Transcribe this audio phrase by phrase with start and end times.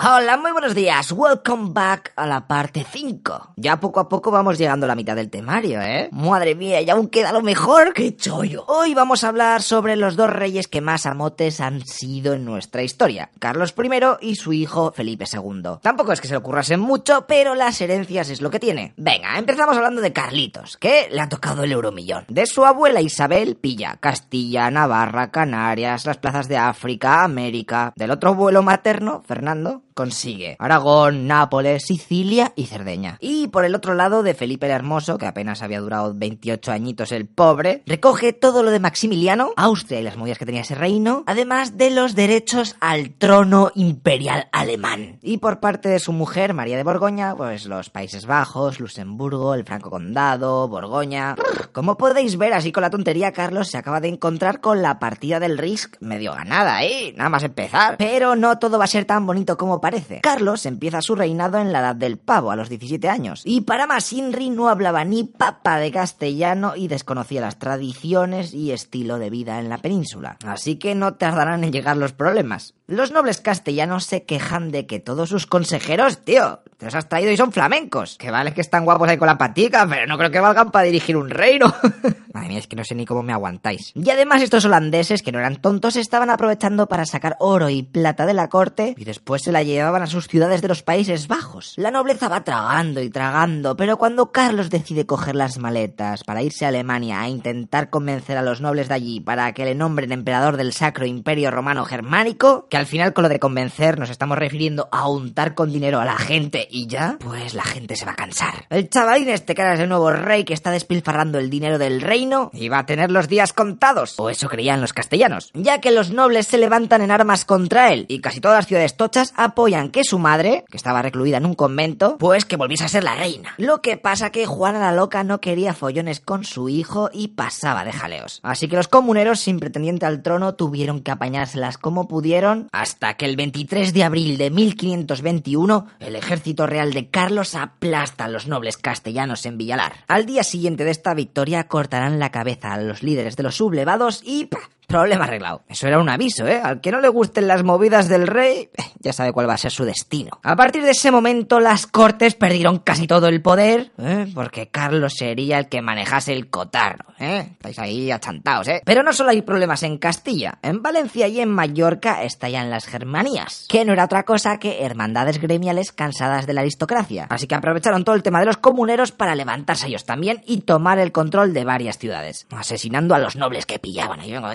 [0.00, 1.10] Hola, muy buenos días.
[1.10, 3.54] Welcome back a la parte 5.
[3.56, 6.08] Ya poco a poco vamos llegando a la mitad del temario, ¿eh?
[6.12, 7.94] Madre mía, y aún queda lo mejor.
[7.94, 8.64] ¡Qué chollo!
[8.68, 12.84] Hoy vamos a hablar sobre los dos reyes que más amotes han sido en nuestra
[12.84, 13.30] historia.
[13.40, 15.78] Carlos I y su hijo Felipe II.
[15.82, 18.94] Tampoco es que se le ocurrasen mucho, pero las herencias es lo que tiene.
[18.96, 22.24] Venga, empezamos hablando de Carlitos, que le ha tocado el euromillón.
[22.28, 27.92] De su abuela Isabel pilla Castilla, Navarra, Canarias, las plazas de África, América.
[27.96, 33.18] Del otro abuelo materno, Fernando, consigue Aragón, Nápoles, Sicilia y Cerdeña.
[33.20, 37.10] Y por el otro lado de Felipe el Hermoso, que apenas había durado 28 añitos
[37.10, 41.24] el pobre, recoge todo lo de Maximiliano, Austria y las movidas que tenía ese reino,
[41.26, 45.18] además de los derechos al trono imperial alemán.
[45.20, 49.64] Y por parte de su mujer, María de Borgoña, pues los Países Bajos, Luxemburgo, el
[49.64, 51.34] Franco Condado, Borgoña...
[51.72, 55.40] Como podéis ver, así con la tontería, Carlos se acaba de encontrar con la partida
[55.40, 57.12] del Risk medio ganada, ¿eh?
[57.16, 57.96] Nada más empezar.
[57.98, 59.87] Pero no todo va a ser tan bonito como parece.
[60.22, 63.42] Carlos empieza su reinado en la edad del pavo, a los 17 años.
[63.44, 68.72] Y para más, Inri no hablaba ni papa de castellano y desconocía las tradiciones y
[68.72, 70.36] estilo de vida en la península.
[70.44, 72.74] Así que no tardarán en llegar los problemas.
[72.90, 77.30] Los nobles castellanos se quejan de que todos sus consejeros, tío, te los has traído
[77.30, 78.16] y son flamencos.
[78.16, 80.86] Que vale que están guapos ahí con la patica, pero no creo que valgan para
[80.86, 81.66] dirigir un reino.
[82.32, 83.92] Madre mía, es que no sé ni cómo me aguantáis.
[83.94, 88.24] Y además estos holandeses, que no eran tontos, estaban aprovechando para sacar oro y plata
[88.24, 91.74] de la corte y después se la llevaban a sus ciudades de los Países Bajos.
[91.76, 96.64] La nobleza va tragando y tragando, pero cuando Carlos decide coger las maletas para irse
[96.64, 100.56] a Alemania a intentar convencer a los nobles de allí para que le nombren emperador
[100.56, 104.88] del Sacro Imperio Romano Germánico, que al final con lo de convencer nos estamos refiriendo
[104.92, 108.16] a untar con dinero a la gente y ya, pues la gente se va a
[108.16, 108.66] cansar.
[108.70, 112.00] El chavalín este que ahora es el nuevo rey que está despilfarrando el dinero del
[112.00, 115.90] reino y va a tener los días contados, o eso creían los castellanos, ya que
[115.90, 119.90] los nobles se levantan en armas contra él y casi todas las ciudades tochas apoyan
[119.90, 123.16] que su madre, que estaba recluida en un convento, pues que volviese a ser la
[123.16, 123.54] reina.
[123.58, 127.84] Lo que pasa que Juana la loca no quería follones con su hijo y pasaba
[127.84, 128.40] de jaleos.
[128.42, 133.24] Así que los comuneros, sin pretendiente al trono, tuvieron que apañárselas como pudieron hasta que
[133.24, 138.76] el 23 de abril de 1521 el ejército real de Carlos aplasta a los nobles
[138.76, 140.04] castellanos en Villalar.
[140.08, 144.22] Al día siguiente de esta victoria cortarán la cabeza a los líderes de los sublevados
[144.24, 144.77] y ¡pah!
[144.88, 145.64] Problema arreglado.
[145.68, 146.62] Eso era un aviso, ¿eh?
[146.64, 149.70] Al que no le gusten las movidas del rey, ya sabe cuál va a ser
[149.70, 150.40] su destino.
[150.42, 154.26] A partir de ese momento, las cortes perdieron casi todo el poder, ¿eh?
[154.34, 157.50] Porque Carlos sería el que manejase el cotarro, ¿eh?
[157.52, 158.80] Estáis ahí achantados, ¿eh?
[158.82, 160.58] Pero no solo hay problemas en Castilla.
[160.62, 165.38] En Valencia y en Mallorca estallan las germanías, que no era otra cosa que hermandades
[165.38, 167.26] gremiales cansadas de la aristocracia.
[167.28, 170.98] Así que aprovecharon todo el tema de los comuneros para levantarse ellos también y tomar
[170.98, 174.20] el control de varias ciudades, asesinando a los nobles que pillaban.
[174.20, 174.48] Ahí vengo,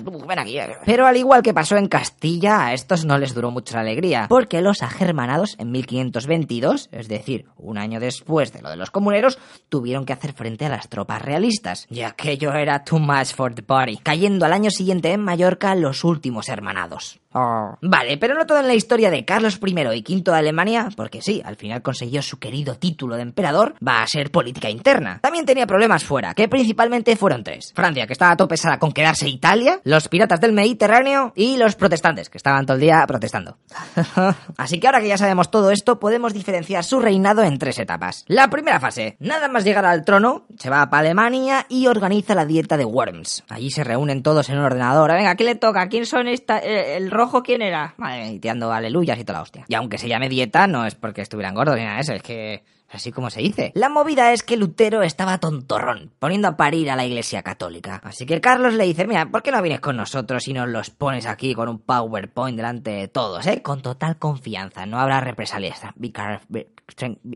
[0.85, 4.27] Pero al igual que pasó en Castilla, a estos no les duró mucho la alegría,
[4.29, 9.39] porque los agermanados en 1522, es decir, un año después de lo de los comuneros,
[9.69, 13.63] tuvieron que hacer frente a las tropas realistas, y aquello era too much for the
[13.63, 17.19] party, cayendo al año siguiente en Mallorca los últimos hermanados.
[17.33, 17.75] Oh.
[17.81, 21.21] Vale, pero no todo en la historia de Carlos I y V de Alemania, porque
[21.21, 25.19] sí, al final consiguió su querido título de emperador, va a ser política interna.
[25.21, 27.73] También tenía problemas fuera, que principalmente fueron tres.
[27.75, 31.75] Francia, que estaba a tope pesada con quedarse Italia, los piratas del Mediterráneo y los
[31.75, 33.57] protestantes, que estaban todo el día protestando.
[34.57, 38.25] Así que ahora que ya sabemos todo esto, podemos diferenciar su reinado en tres etapas.
[38.27, 42.45] La primera fase, nada más llegar al trono, se va para Alemania y organiza la
[42.45, 43.43] dieta de Worms.
[43.49, 45.11] Allí se reúnen todos en un ordenador.
[45.11, 45.87] Venga, ¿qué le toca?
[45.89, 46.59] ¿Quién son esta?
[46.59, 47.93] eh, ¿El rojo quién era?
[47.97, 49.65] Madre, y tirando aleluyas y toda la hostia.
[49.67, 52.23] Y aunque se llame dieta, no es porque estuvieran gordos ni nada de eso, es
[52.23, 53.71] que así como se dice.
[53.75, 58.01] La movida es que Lutero estaba tontorrón, poniendo a parir a la iglesia católica.
[58.03, 60.89] Así que Carlos le dice, mira, ¿por qué no vienes con nosotros y nos los
[60.89, 63.61] pones aquí con un PowerPoint delante de todos, eh?
[63.61, 65.81] Con total confianza, no habrá represalias.
[65.95, 66.69] Be careful, be-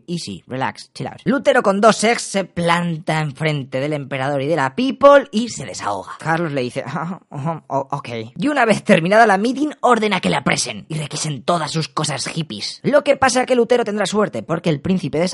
[0.06, 1.08] easy, relax, chill.
[1.24, 5.64] Lutero con dos ex se planta enfrente del emperador y de la people y se
[5.64, 6.12] desahoga.
[6.18, 8.08] Carlos le dice, "Ah, ah, oh, ok.
[8.36, 12.26] Y una vez terminada la meeting, ordena que la presen y requisen todas sus cosas
[12.28, 12.80] hippies.
[12.82, 15.28] Lo que pasa que Lutero tendrá suerte, porque el príncipe de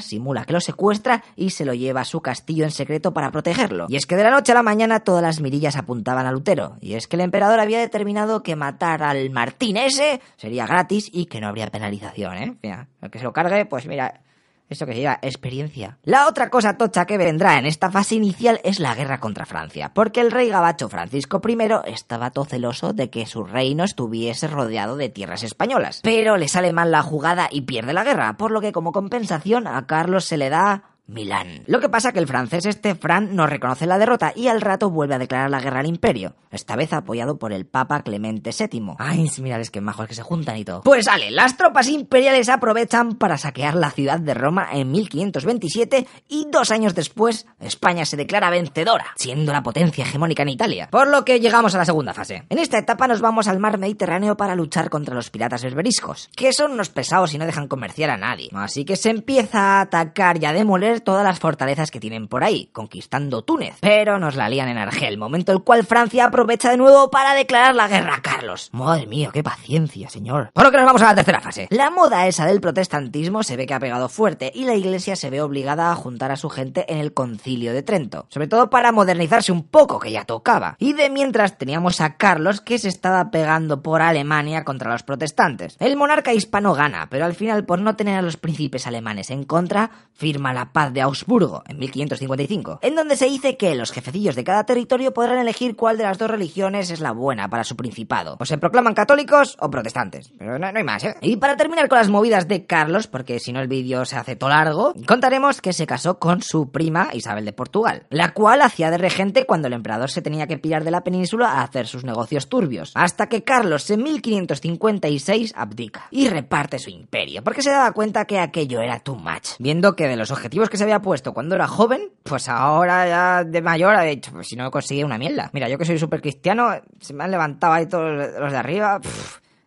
[0.00, 3.86] simula que lo secuestra y se lo lleva a su castillo en secreto para protegerlo.
[3.88, 6.76] Y es que de la noche a la mañana todas las mirillas apuntaban a Lutero.
[6.80, 11.26] Y es que el emperador había determinado que matar al Martín ese sería gratis y
[11.26, 12.56] que no habría penalización, ¿eh?
[12.62, 14.20] Mira, el que se lo cargue, pues mira,
[14.68, 15.98] Eso que se llama experiencia.
[16.02, 19.92] La otra cosa tocha que vendrá en esta fase inicial es la guerra contra Francia,
[19.94, 24.96] porque el rey gabacho Francisco I estaba todo celoso de que su reino estuviese rodeado
[24.96, 26.00] de tierras españolas.
[26.02, 29.66] Pero le sale mal la jugada y pierde la guerra, por lo que como compensación
[29.66, 31.62] a Carlos se le da Milán.
[31.66, 34.90] Lo que pasa que el francés este Fran no reconoce la derrota y al rato
[34.90, 38.96] vuelve a declarar la guerra al imperio, esta vez apoyado por el Papa Clemente VII.
[38.98, 40.82] Ay, mira, es que majos que se juntan y todo.
[40.82, 46.46] Pues sale, las tropas imperiales aprovechan para saquear la ciudad de Roma en 1527 y
[46.50, 50.88] dos años después España se declara vencedora, siendo la potencia hegemónica en Italia.
[50.90, 52.44] Por lo que llegamos a la segunda fase.
[52.48, 56.52] En esta etapa nos vamos al mar Mediterráneo para luchar contra los piratas berberiscos, que
[56.52, 58.50] son unos pesados y no dejan comerciar a nadie.
[58.54, 62.44] Así que se empieza a atacar y a demoler todas las fortalezas que tienen por
[62.44, 63.76] ahí, conquistando Túnez.
[63.80, 67.74] Pero nos la lían en Argel, momento el cual Francia aprovecha de nuevo para declarar
[67.74, 68.70] la guerra a Carlos.
[68.72, 70.50] Madre mía, qué paciencia, señor.
[70.52, 71.68] Por lo que nos vamos a la tercera fase.
[71.70, 75.30] La moda esa del protestantismo se ve que ha pegado fuerte y la iglesia se
[75.30, 78.92] ve obligada a juntar a su gente en el concilio de Trento, sobre todo para
[78.92, 80.76] modernizarse un poco, que ya tocaba.
[80.78, 85.76] Y de mientras teníamos a Carlos que se estaba pegando por Alemania contra los protestantes.
[85.80, 89.44] El monarca hispano gana, pero al final por no tener a los príncipes alemanes en
[89.44, 94.34] contra, firma la paz de Augsburgo en 1555, en donde se dice que los jefecillos
[94.34, 97.76] de cada territorio podrán elegir cuál de las dos religiones es la buena para su
[97.76, 98.36] principado.
[98.38, 101.14] O se proclaman católicos o protestantes, pero no, no hay más, ¿eh?
[101.20, 104.36] Y para terminar con las movidas de Carlos, porque si no el vídeo se hace
[104.36, 108.90] todo largo, contaremos que se casó con su prima Isabel de Portugal, la cual hacía
[108.90, 112.04] de regente cuando el emperador se tenía que pillar de la península a hacer sus
[112.04, 117.92] negocios turbios, hasta que Carlos en 1556 abdica y reparte su imperio, porque se daba
[117.92, 121.32] cuenta que aquello era too much, viendo que de los objetivos que se había puesto
[121.32, 125.18] cuando era joven, pues ahora ya de mayor ha dicho, pues si no consigue una
[125.18, 125.50] mierda.
[125.52, 126.70] Mira, yo que soy súper cristiano,
[127.00, 129.00] se me han levantado ahí todos los de arriba.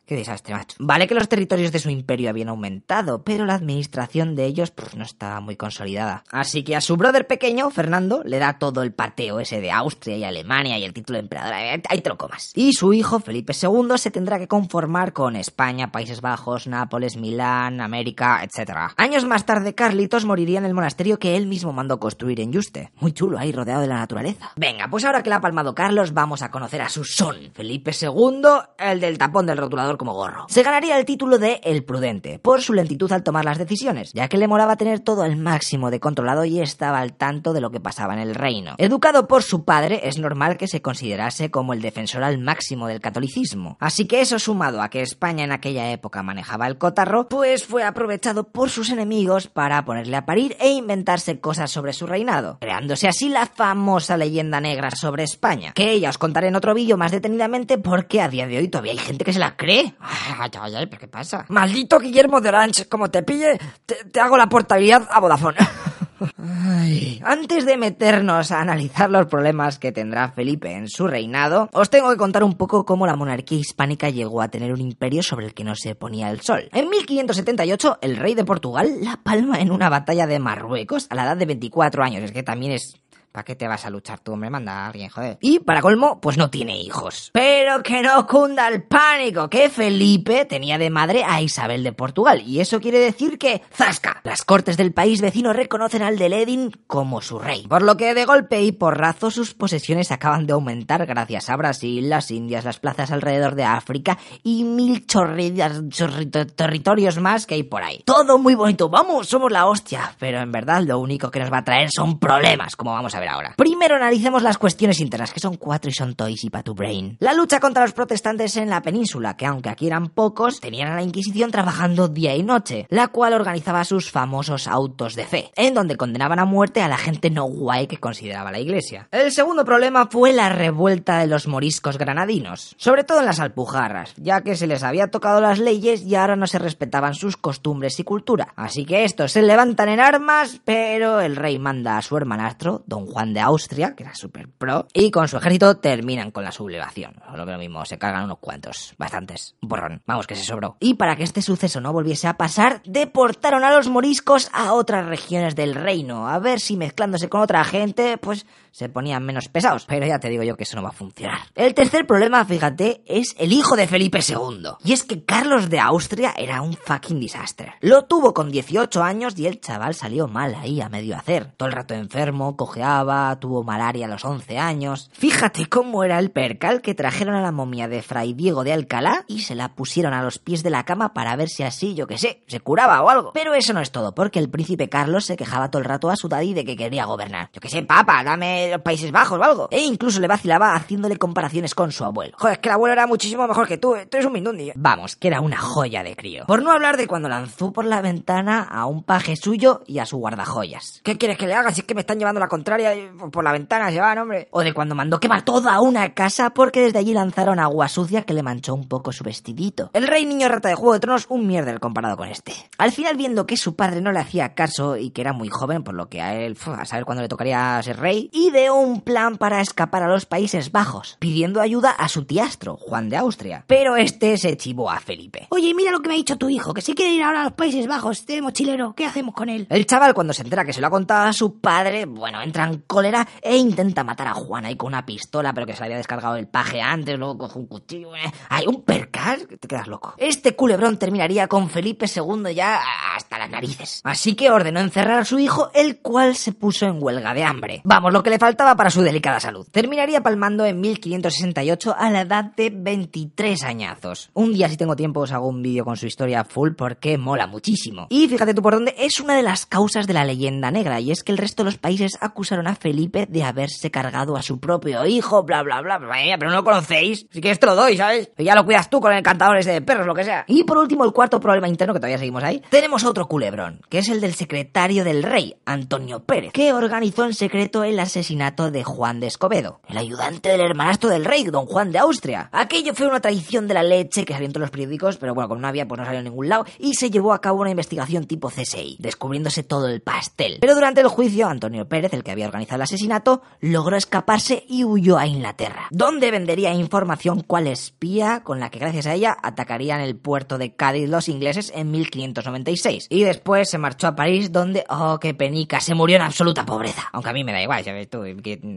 [0.09, 0.75] Qué desastre, macho.
[0.79, 4.95] Vale que los territorios de su imperio habían aumentado, pero la administración de ellos pff,
[4.95, 6.23] no estaba muy consolidada.
[6.31, 10.17] Así que a su brother pequeño, Fernando, le da todo el pateo ese de Austria
[10.17, 11.53] y Alemania y el título de emperador.
[11.53, 12.17] Ahí te lo.
[12.55, 17.79] Y su hijo, Felipe II, se tendrá que conformar con España, Países Bajos, Nápoles, Milán,
[17.79, 18.91] América, etc.
[18.97, 22.91] Años más tarde, Carlitos moriría en el monasterio que él mismo mandó construir en Yuste.
[22.99, 24.53] Muy chulo ahí, rodeado de la naturaleza.
[24.55, 27.91] Venga, pues ahora que la ha palmado Carlos, vamos a conocer a su son, Felipe
[27.91, 28.41] II,
[28.79, 30.47] el del tapón del rotulador como gorro.
[30.49, 34.27] Se ganaría el título de El Prudente, por su lentitud al tomar las decisiones, ya
[34.27, 37.69] que le molaba tener todo al máximo de controlado y estaba al tanto de lo
[37.69, 38.73] que pasaba en el reino.
[38.79, 43.01] Educado por su padre, es normal que se considerase como el defensor al máximo del
[43.01, 43.77] catolicismo.
[43.79, 47.83] Así que eso sumado a que España en aquella época manejaba el cotarro, pues fue
[47.83, 53.07] aprovechado por sus enemigos para ponerle a parir e inventarse cosas sobre su reinado, creándose
[53.07, 57.11] así la famosa leyenda negra sobre España, que ya os contaré en otro vídeo más
[57.11, 59.88] detenidamente porque a día de hoy todavía hay gente que se la cree.
[59.99, 61.45] Ay, ay, ay, ¿pero qué pasa?
[61.49, 65.57] Maldito Guillermo de Orange, como te pille, te, te hago la portabilidad a Vodafone.
[66.37, 67.21] Ay.
[67.23, 72.09] Antes de meternos a analizar los problemas que tendrá Felipe en su reinado, os tengo
[72.09, 75.53] que contar un poco cómo la monarquía hispánica llegó a tener un imperio sobre el
[75.53, 76.69] que no se ponía el sol.
[76.73, 81.23] En 1578, el rey de Portugal la palma en una batalla de Marruecos a la
[81.23, 82.23] edad de 24 años.
[82.23, 82.98] Es que también es
[83.31, 84.49] ¿Para qué te vas a luchar tú, hombre?
[84.49, 85.37] Manda a alguien, joder.
[85.41, 87.29] Y para colmo, pues no tiene hijos.
[87.31, 92.41] Pero que no cunda el pánico, que Felipe tenía de madre a Isabel de Portugal.
[92.43, 94.21] Y eso quiere decir que, ¡zasca!
[94.23, 97.67] Las cortes del país vecino reconocen al de Ledin como su rey.
[97.67, 102.09] Por lo que de golpe y porrazo sus posesiones acaban de aumentar gracias a Brasil,
[102.09, 107.63] las Indias, las plazas alrededor de África y mil chorrillas, chorrito- territorios más que hay
[107.63, 108.01] por ahí.
[108.05, 110.15] Todo muy bonito, vamos, somos la hostia.
[110.17, 113.18] Pero en verdad lo único que nos va a traer son problemas, como vamos a
[113.19, 113.53] ver ahora.
[113.57, 117.17] Primero analicemos las cuestiones internas, que son cuatro y son toys y pa' tu brain.
[117.19, 120.95] La lucha contra los protestantes en la península, que aunque aquí eran pocos, tenían a
[120.95, 125.73] la Inquisición trabajando día y noche, la cual organizaba sus famosos autos de fe, en
[125.73, 129.07] donde condenaban a muerte a la gente no guay que consideraba la iglesia.
[129.11, 134.13] El segundo problema fue la revuelta de los moriscos granadinos, sobre todo en las Alpujarras,
[134.17, 137.99] ya que se les había tocado las leyes y ahora no se respetaban sus costumbres
[137.99, 138.53] y cultura.
[138.55, 143.05] Así que estos se levantan en armas, pero el rey manda a su hermanastro, don
[143.09, 147.15] Juan de Austria, que era super pro, y con su ejército terminan con la sublevación.
[147.31, 150.43] O lo que lo mismo, se cargan unos cuantos, bastantes, un porrón, vamos que se
[150.43, 150.77] sobró.
[150.79, 155.05] Y para que este suceso no volviese a pasar, deportaron a los moriscos a otras
[155.05, 159.85] regiones del reino, a ver si mezclándose con otra gente, pues se ponían menos pesados.
[159.85, 161.39] Pero ya te digo yo que eso no va a funcionar.
[161.55, 164.69] El tercer problema, fíjate, es el hijo de Felipe II.
[164.83, 167.73] Y es que Carlos de Austria era un fucking desastre.
[167.81, 171.51] Lo tuvo con 18 años y el chaval salió mal ahí a medio hacer.
[171.57, 172.98] Todo el rato enfermo, cojeaba
[173.39, 175.09] tuvo malaria a los 11 años.
[175.13, 179.25] Fíjate cómo era el percal que trajeron a la momia de Fray Diego de Alcalá
[179.27, 182.07] y se la pusieron a los pies de la cama para ver si así, yo
[182.07, 183.31] que sé, se curaba o algo.
[183.33, 186.15] Pero eso no es todo, porque el príncipe Carlos se quejaba todo el rato a
[186.15, 187.49] su daddy de que quería gobernar.
[187.53, 189.67] Yo que sé, papa, dame los Países Bajos o algo.
[189.71, 192.35] E incluso le vacilaba haciéndole comparaciones con su abuelo.
[192.37, 194.71] Joder, es que el abuelo era muchísimo mejor que tú, tú eres un mindundi.
[194.75, 196.45] Vamos, que era una joya de crío.
[196.45, 200.05] Por no hablar de cuando lanzó por la ventana a un paje suyo y a
[200.05, 201.01] su guardajoyas.
[201.03, 202.88] ¿Qué quieres que le haga si es que me están llevando la contraria
[203.31, 204.47] por la ventana se van, hombre?
[204.51, 208.33] O de cuando mandó quemar toda una casa porque desde allí lanzaron agua sucia que
[208.33, 209.89] le manchó un poco su vestidito.
[209.93, 212.53] El rey niño rata de Juego de Tronos, un mierder comparado con este.
[212.77, 215.83] Al final, viendo que su padre no le hacía caso y que era muy joven,
[215.83, 219.37] por lo que a él, a saber cuándo le tocaría ser rey, ideó un plan
[219.37, 223.63] para escapar a los Países Bajos, pidiendo ayuda a su tiastro, Juan de Austria.
[223.67, 225.47] Pero este se chivó a Felipe.
[225.49, 227.43] Oye, mira lo que me ha dicho tu hijo, que si quiere ir ahora a
[227.45, 229.67] los Países Bajos, este mochilero, ¿qué hacemos con él?
[229.69, 232.65] El chaval, cuando se entera que se lo ha contado a su padre, bueno, entra
[232.65, 235.85] en cólera e intenta matar a Juan ahí con una pistola, pero que se le
[235.85, 238.15] había descargado el paje antes, luego coge un cuchillo.
[238.15, 238.31] ¿eh?
[238.49, 240.13] Hay un percal, te quedas loco.
[240.17, 242.79] Este culebrón terminaría con Felipe II ya
[243.15, 244.01] hasta las narices.
[244.03, 247.81] Así que ordenó encerrar a su hijo, el cual se puso en huelga de hambre.
[247.83, 249.67] Vamos, lo que le faltaba para su delicada salud.
[249.71, 254.29] Terminaría palmando en 1568 a la edad de 23 añazos.
[254.33, 257.47] Un día, si tengo tiempo, os hago un vídeo con su historia full porque mola
[257.47, 258.07] muchísimo.
[258.09, 261.11] Y fíjate tú por dónde es una de las causas de la leyenda negra, y
[261.11, 265.05] es que el resto de los países acusaron Felipe de haberse cargado a su propio
[265.05, 267.25] hijo, bla bla bla, bla, pero no lo conocéis.
[267.31, 268.31] Si quieres te lo doy, ¿sabes?
[268.37, 270.45] Y ya lo cuidas tú con el cantador ese de perros, lo que sea.
[270.47, 273.99] Y por último, el cuarto problema interno, que todavía seguimos ahí, tenemos otro culebrón, que
[273.99, 278.83] es el del secretario del rey, Antonio Pérez, que organizó en secreto el asesinato de
[278.83, 282.49] Juan de Escobedo, el ayudante del hermanastro del rey, don Juan de Austria.
[282.51, 285.47] Aquello fue una traición de la leche que salió en todos los periódicos, pero bueno,
[285.47, 287.71] como no había, pues no salió en ningún lado, y se llevó a cabo una
[287.71, 290.57] investigación tipo CSI, descubriéndose todo el pastel.
[290.61, 294.83] Pero durante el juicio, Antonio Pérez, el que había organizado el asesinato, logró escaparse y
[294.83, 300.01] huyó a Inglaterra, donde vendería información cual espía con la que gracias a ella atacarían
[300.01, 303.07] el puerto de Cádiz los ingleses en 1596.
[303.09, 307.09] Y después se marchó a París, donde, oh, qué penica, se murió en absoluta pobreza.
[307.11, 308.23] Aunque a mí me da igual, ¿sabes tú?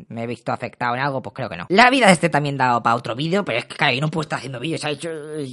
[0.08, 1.66] Me he visto afectado en algo, pues creo que no.
[1.68, 4.08] La vida de este también dado para otro vídeo, pero es que, claro, yo no
[4.08, 4.98] puedo estar haciendo vídeos, ¿sabes?
[4.98, 5.10] Yo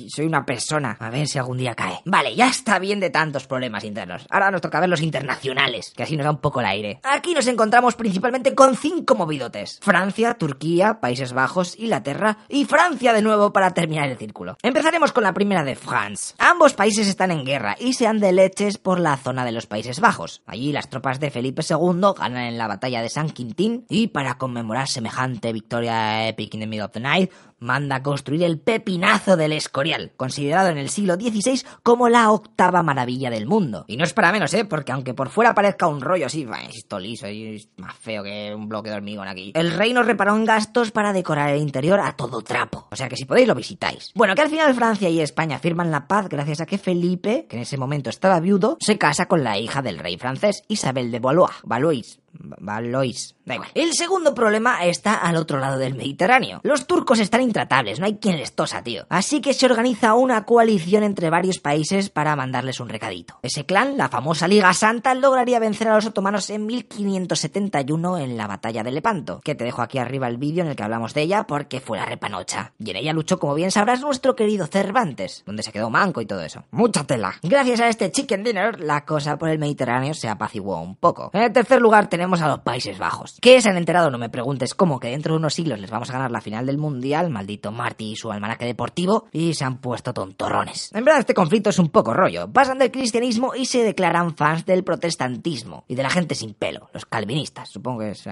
[0.08, 0.98] soy una persona.
[1.00, 2.00] A ver si algún día cae.
[2.06, 4.26] Vale, ya está bien de tantos problemas internos.
[4.30, 7.00] Ahora nos toca ver los internacionales, que así nos da un poco el aire.
[7.04, 8.19] Aquí nos encontramos principalmente
[8.56, 9.80] con cinco movidotes.
[9.82, 14.58] Francia, Turquía, Países Bajos, Inglaterra y Francia de nuevo para terminar el círculo.
[14.62, 16.36] Empezaremos con la primera de France.
[16.38, 19.68] Ambos países están en guerra y se han de leches por la zona de los
[19.68, 20.42] Países Bajos.
[20.46, 24.38] Allí las tropas de Felipe II ganan en la batalla de San Quintín y para
[24.38, 29.54] conmemorar semejante victoria epic in the middle of the night, manda construir el Pepinazo del
[29.54, 33.86] Escorial, considerado en el siglo XVI como la octava maravilla del mundo.
[33.88, 34.66] Y no es para menos, ¿eh?
[34.66, 38.68] Porque aunque por fuera parezca un rollo así, esto liso es más feo que un
[38.68, 42.16] bloque de hormigón aquí, el rey nos reparó en gastos para decorar el interior a
[42.16, 42.88] todo trapo.
[42.92, 44.12] O sea que si podéis lo visitáis.
[44.16, 47.56] Bueno, que al final Francia y España firman la paz gracias a que Felipe, que
[47.56, 51.20] en ese momento estaba viudo, se casa con la hija del rey francés, Isabel de
[51.20, 51.56] Valois.
[51.64, 52.20] Valois.
[52.34, 53.36] Valois.
[53.46, 53.70] Da igual.
[53.74, 56.60] El segundo problema está al otro lado del Mediterráneo.
[56.64, 59.06] Los turcos están intratables, no hay quien les tosa, tío.
[59.10, 63.40] Así que se organiza una coalición entre varios países para mandarles un recadito.
[63.42, 68.48] Ese clan, la famosa Liga Santa, lograría vencer a los otomanos en 1571 en la
[68.48, 71.22] batalla de Lepanto, que te dejo aquí arriba el vídeo en el que hablamos de
[71.22, 72.74] ella porque fue la repanocha.
[72.80, 76.26] Y en ella luchó, como bien sabrás, nuestro querido Cervantes, donde se quedó manco y
[76.26, 76.64] todo eso.
[76.72, 77.36] Mucha tela.
[77.42, 81.32] Gracias a este chicken dinner, la cosa por el Mediterráneo se apaciguó un poco.
[81.34, 83.38] En el tercer lugar tenemos a los Países Bajos.
[83.40, 84.12] ¿Qué se han enterado?
[84.12, 86.66] No me preguntes cómo, que dentro de unos siglos les vamos a ganar la final
[86.66, 90.92] del Mundial, maldito Marty y su almanaque deportivo, y se han puesto tontorrones.
[90.94, 92.52] En verdad este conflicto es un poco rollo.
[92.52, 96.90] Pasan del cristianismo y se declaran fans del protestantismo y de la gente sin pelo,
[96.94, 98.26] los calvinistas, supongo que es...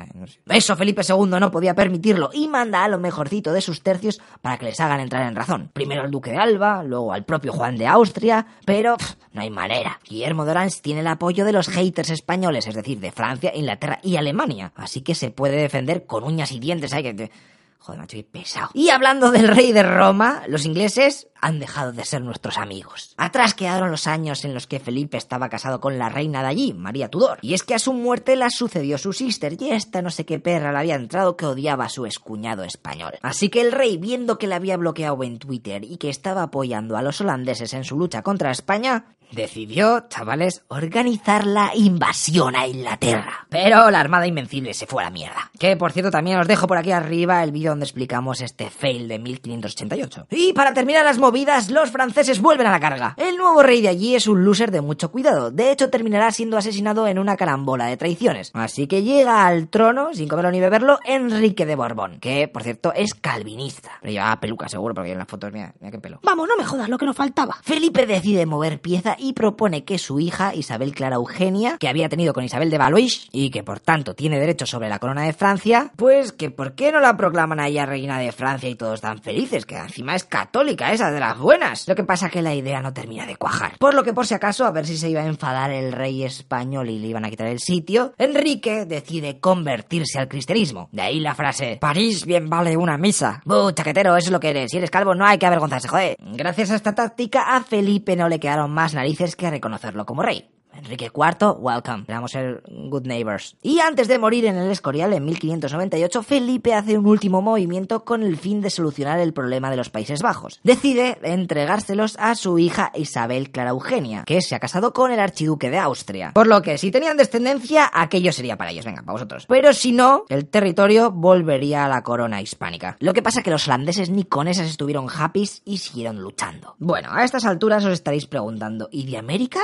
[0.49, 4.57] Eso Felipe II no podía permitirlo y manda a lo mejorcito de sus tercios para
[4.57, 5.71] que les hagan entrar en razón.
[5.71, 9.49] Primero al duque de Alba, luego al propio Juan de Austria, pero pff, no hay
[9.49, 10.01] manera.
[10.03, 13.76] Guillermo de Orange tiene el apoyo de los haters españoles, es decir, de Francia, Inglaterra
[14.03, 16.93] y Alemania, así que se puede defender con uñas y dientes.
[16.93, 17.31] Hay que...
[17.79, 18.69] Joder, macho, qué pesado.
[18.73, 23.13] Y hablando del rey de Roma, los ingleses han dejado de ser nuestros amigos.
[23.17, 26.73] Atrás quedaron los años en los que Felipe estaba casado con la reina de allí,
[26.73, 27.39] María Tudor.
[27.41, 30.39] Y es que a su muerte la sucedió su sister, y esta no sé qué
[30.39, 33.13] perra le había entrado que odiaba a su escuñado español.
[33.21, 36.97] Así que el rey, viendo que la había bloqueado en Twitter y que estaba apoyando
[36.97, 43.47] a los holandeses en su lucha contra España, decidió, chavales, organizar la invasión a Inglaterra.
[43.49, 45.51] Pero la Armada Invencible se fue a la mierda.
[45.59, 49.07] Que por cierto también os dejo por aquí arriba el vídeo donde explicamos este fail
[49.07, 50.27] de 1588.
[50.31, 53.13] Y para terminar las movidas, los franceses vuelven a la carga.
[53.17, 55.51] El nuevo rey de allí es un loser de mucho cuidado.
[55.51, 58.51] De hecho, terminará siendo asesinado en una carambola de traiciones.
[58.53, 62.93] Así que llega al trono, sin comerlo ni beberlo, Enrique de Borbón, que por cierto
[62.93, 63.91] es calvinista.
[63.99, 66.21] Pero llevaba peluca seguro, porque en las fotos, mira, mira qué pelo.
[66.23, 67.57] Vamos, no me jodas lo que nos faltaba.
[67.61, 72.33] Felipe decide mover pieza y propone que su hija, Isabel Clara Eugenia, que había tenido
[72.33, 75.91] con Isabel de Valois y que por tanto tiene derecho sobre la corona de Francia,
[75.97, 79.21] pues que por qué no la proclaman a ella reina de Francia y todos tan
[79.21, 81.87] felices, que encima es católica, esa las buenas.
[81.87, 83.77] Lo que pasa que la idea no termina de cuajar.
[83.77, 86.23] Por lo que por si acaso, a ver si se iba a enfadar el rey
[86.23, 90.89] español y le iban a quitar el sitio, Enrique decide convertirse al cristianismo.
[90.91, 93.41] De ahí la frase, París bien vale una misa.
[93.45, 94.71] ¡Bu, chaquetero, eso es lo que eres.
[94.71, 96.17] Si eres calvo no hay que avergonzarse.
[96.19, 100.49] Gracias a esta táctica, a Felipe no le quedaron más narices que reconocerlo como rey.
[100.77, 102.05] Enrique IV, welcome.
[102.07, 103.55] Vamos a ser good neighbors.
[103.61, 108.23] Y antes de morir en el Escorial en 1598, Felipe hace un último movimiento con
[108.23, 110.59] el fin de solucionar el problema de los Países Bajos.
[110.63, 115.69] Decide entregárselos a su hija Isabel Clara Eugenia, que se ha casado con el archiduque
[115.69, 116.31] de Austria.
[116.33, 119.45] Por lo que si tenían descendencia, aquello sería para ellos, venga, para vosotros.
[119.47, 122.97] Pero si no, el territorio volvería a la corona hispánica.
[122.99, 126.75] Lo que pasa que los holandeses ni con esas estuvieron happy y siguieron luchando.
[126.79, 129.59] Bueno, a estas alturas os estaréis preguntando, ¿y de América?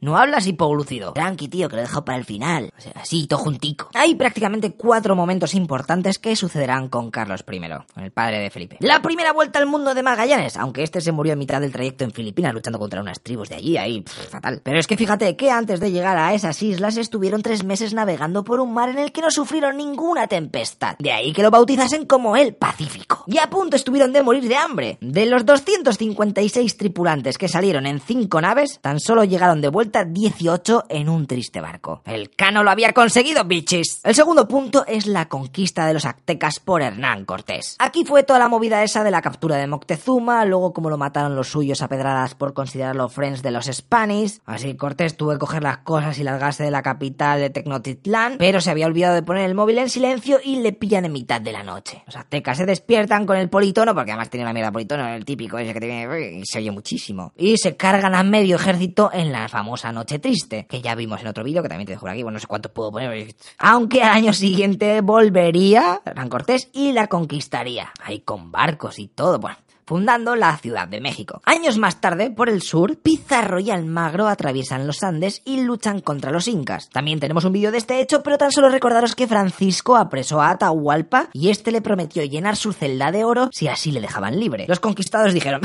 [0.00, 1.14] No hablas hipoglucido.
[1.14, 2.70] Tranqui, tío, que lo dejo para el final.
[2.76, 3.88] O sea, así, todo juntico.
[3.94, 7.60] Hay prácticamente cuatro momentos importantes que sucederán con Carlos I,
[7.94, 8.76] con el padre de Felipe.
[8.80, 12.04] La primera vuelta al mundo de Magallanes, aunque este se murió en mitad del trayecto
[12.04, 14.60] en Filipinas luchando contra unas tribus de allí, ahí, pff, fatal.
[14.62, 18.44] Pero es que fíjate que antes de llegar a esas islas estuvieron tres meses navegando
[18.44, 20.96] por un mar en el que no sufrieron ninguna tempestad.
[20.98, 23.24] De ahí que lo bautizasen como el Pacífico.
[23.26, 24.98] Y a punto estuvieron de morir de hambre.
[25.00, 30.86] De los 256 tripulantes que salieron en cinco naves, tan solo llegaron de vuelta 18
[30.88, 32.02] en un triste barco.
[32.04, 34.00] El Cano lo había conseguido, bichis.
[34.04, 37.76] El segundo punto es la conquista de los aztecas por Hernán Cortés.
[37.78, 41.36] Aquí fue toda la movida esa de la captura de Moctezuma, luego como lo mataron
[41.36, 44.40] los suyos a pedradas por considerarlo friends de los Spanish.
[44.44, 48.60] Así Cortés tuvo que coger las cosas y largarse de la capital de Tecnotitlán, pero
[48.60, 51.52] se había olvidado de poner el móvil en silencio y le pillan en mitad de
[51.52, 52.02] la noche.
[52.06, 55.58] Los aztecas se despiertan con el politono, porque además tenía una mierda politono, el típico
[55.58, 56.38] ese que tiene...
[56.38, 57.32] y se oye muchísimo.
[57.36, 61.28] Y se cargan a medio ejército en la famosa noche triste, que ya vimos en
[61.28, 63.34] otro vídeo, que también te dejo aquí, bueno, no sé cuánto puedo poner.
[63.58, 67.92] Aunque al año siguiente volvería Hernán Cortés y la conquistaría.
[68.02, 71.40] Ahí con barcos y todo, bueno fundando la Ciudad de México.
[71.44, 76.32] Años más tarde, por el sur, Pizarro y Almagro atraviesan los Andes y luchan contra
[76.32, 76.90] los incas.
[76.90, 80.50] También tenemos un vídeo de este hecho, pero tan solo recordaros que Francisco apresó a
[80.50, 84.64] Atahualpa y este le prometió llenar su celda de oro si así le dejaban libre.
[84.66, 85.60] Los conquistadores dijeron,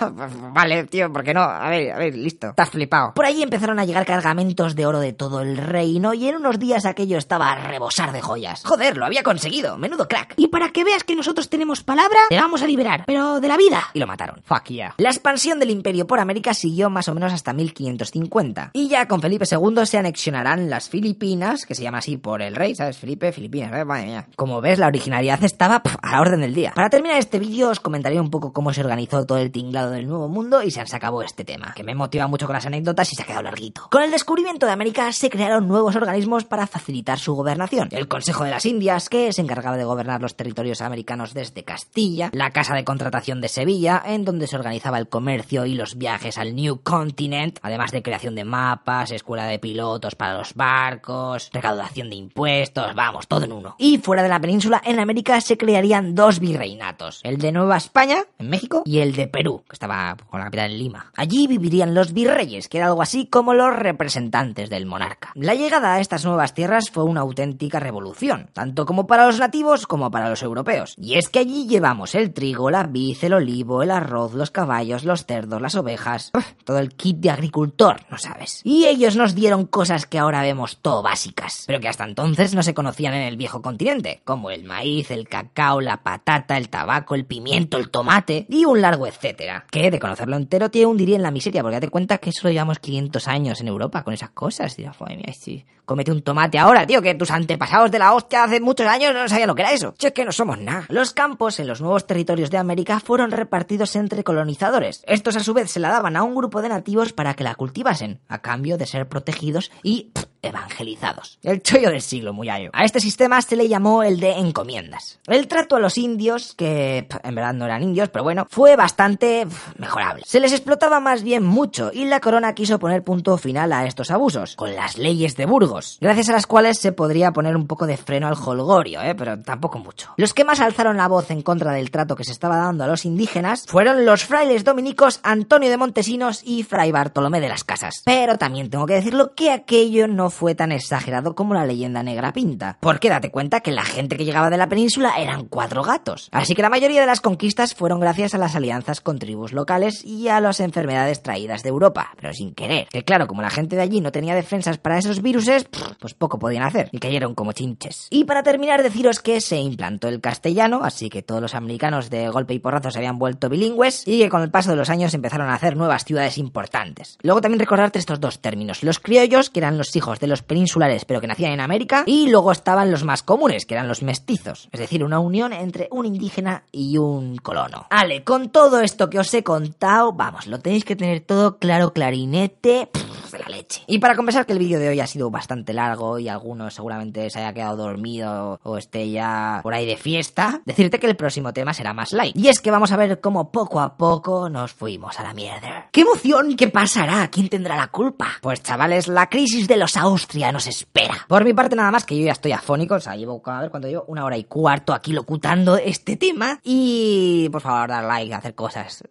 [0.54, 1.42] vale, tío, ¿por qué no?
[1.42, 2.48] A ver, a ver, listo.
[2.48, 3.12] Estás flipado.
[3.14, 6.58] Por ahí empezaron a llegar cargamentos de oro de todo el reino y en unos
[6.58, 8.62] días aquello estaba a rebosar de joyas.
[8.64, 9.76] Joder, lo había conseguido.
[9.76, 10.32] Menudo crack.
[10.38, 13.04] Y para que veas que nosotros tenemos palabra, te vamos a liberar.
[13.06, 13.65] Pero de la vida.
[13.94, 14.42] Y lo mataron.
[14.44, 14.94] Fuck yeah.
[14.98, 18.70] La expansión del imperio por América siguió más o menos hasta 1550.
[18.72, 22.56] Y ya con Felipe II se anexionarán las Filipinas, que se llama así por el
[22.56, 22.98] rey, ¿sabes?
[22.98, 23.84] Felipe, Filipinas, ¿eh?
[23.84, 24.28] madre mía.
[24.36, 26.72] Como ves, la originalidad estaba a la orden del día.
[26.74, 30.06] Para terminar este vídeo os comentaré un poco cómo se organizó todo el tinglado del
[30.06, 33.12] nuevo mundo y se han acabó este tema, que me motiva mucho con las anécdotas
[33.12, 33.88] y se ha quedado larguito.
[33.90, 37.88] Con el descubrimiento de América se crearon nuevos organismos para facilitar su gobernación.
[37.92, 42.30] El Consejo de las Indias, que se encargaba de gobernar los territorios americanos desde Castilla,
[42.32, 46.36] la Casa de Contratación de Sevilla, en donde se organizaba el comercio y los viajes
[46.36, 52.10] al New Continent, además de creación de mapas, escuela de pilotos para los barcos, recaudación
[52.10, 53.74] de impuestos, vamos, todo en uno.
[53.78, 58.26] Y fuera de la península, en América se crearían dos virreinatos, el de Nueva España,
[58.38, 61.10] en México, y el de Perú, que estaba con la capital en Lima.
[61.16, 65.32] Allí vivirían los virreyes, que era algo así como los representantes del monarca.
[65.34, 69.86] La llegada a estas nuevas tierras fue una auténtica revolución, tanto como para los nativos
[69.86, 70.94] como para los europeos.
[70.98, 75.04] Y es que allí llevamos el trigo, la vid, el olivo, el arroz, los caballos,
[75.04, 76.32] los cerdos, las ovejas,
[76.64, 78.60] todo el kit de agricultor, ¿no sabes?
[78.64, 82.64] Y ellos nos dieron cosas que ahora vemos todo básicas, pero que hasta entonces no
[82.64, 87.14] se conocían en el viejo continente, como el maíz, el cacao, la patata, el tabaco,
[87.14, 89.64] el pimiento, el tomate y un largo etcétera.
[89.70, 92.80] Que de conocerlo entero te hundiría en la miseria, porque date cuenta que solo llevamos
[92.80, 94.76] 500 años en Europa con esas cosas.
[94.98, 95.64] Joder, mira, sí.
[95.86, 99.28] Cómete un tomate ahora, tío, que tus antepasados de la hostia hace muchos años no
[99.28, 99.94] sabían lo que era eso.
[99.96, 100.84] Si es que no somos nada.
[100.88, 105.02] Los campos en los nuevos territorios de América fueron repartidos entre colonizadores.
[105.06, 107.54] Estos a su vez se la daban a un grupo de nativos para que la
[107.54, 111.38] cultivasen, a cambio de ser protegidos y evangelizados.
[111.42, 112.70] El chollo del siglo, muyayo.
[112.72, 115.18] A este sistema se le llamó el de encomiendas.
[115.26, 119.46] El trato a los indios, que en verdad no eran indios, pero bueno, fue bastante
[119.78, 120.22] mejorable.
[120.26, 124.10] Se les explotaba más bien mucho y la corona quiso poner punto final a estos
[124.10, 127.86] abusos, con las leyes de Burgos, gracias a las cuales se podría poner un poco
[127.86, 129.14] de freno al holgorio, ¿eh?
[129.14, 130.12] pero tampoco mucho.
[130.16, 132.86] Los que más alzaron la voz en contra del trato que se estaba dando a
[132.86, 138.02] los indígenas fueron los frailes dominicos Antonio de Montesinos y Fray Bartolomé de las Casas.
[138.04, 142.32] Pero también tengo que decirlo que aquello no fue tan exagerado como la leyenda negra
[142.32, 146.28] pinta, porque date cuenta que la gente que llegaba de la península eran cuatro gatos.
[146.32, 150.04] Así que la mayoría de las conquistas fueron gracias a las alianzas con tribus locales
[150.04, 152.88] y a las enfermedades traídas de Europa, pero sin querer.
[152.88, 155.66] Que claro, como la gente de allí no tenía defensas para esos viruses,
[156.00, 158.08] pues poco podían hacer y cayeron como chinches.
[158.10, 162.28] Y para terminar, deciros que se implantó el castellano, así que todos los americanos de
[162.28, 165.14] golpe y porrazo se habían vuelto bilingües y que con el paso de los años
[165.14, 167.18] empezaron a hacer nuevas ciudades importantes.
[167.22, 171.04] Luego también recordarte estos dos términos, los criollos, que eran los hijos de los peninsulares
[171.04, 174.68] pero que nacían en América, y luego estaban los más comunes, que eran los mestizos,
[174.72, 177.86] es decir, una unión entre un indígena y un colono.
[177.90, 181.92] Ale, con todo esto que os he contado, vamos, lo tenéis que tener todo claro,
[181.92, 182.88] clarinete,
[183.30, 183.82] de la leche.
[183.86, 187.28] Y para compensar que el vídeo de hoy ha sido bastante largo y algunos seguramente
[187.30, 191.52] se haya quedado dormido o esté ya por ahí de fiesta, decirte que el próximo
[191.52, 192.36] tema será más light.
[192.36, 195.88] Y es que vamos a ver cómo poco a poco nos fuimos a la mierda.
[195.92, 196.56] ¡Qué emoción!
[196.56, 197.28] ¿Qué pasará?
[197.28, 198.28] ¿Quién tendrá la culpa?
[198.40, 201.14] Pues chavales, la crisis de los Austria nos espera.
[201.28, 203.70] Por mi parte nada más que yo ya estoy afónico, o sea, llevo, a ver
[203.70, 206.60] cuánto llevo, una hora y cuarto aquí locutando este tema.
[206.62, 209.04] Y por favor, dar like, hacer cosas,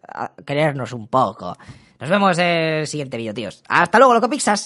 [0.44, 1.56] querernos un poco.
[2.00, 3.62] Nos vemos en el siguiente vídeo, tíos.
[3.68, 4.64] Hasta luego, loco pixas.